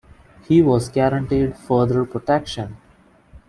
[0.47, 2.77] He was guaranteed further protection.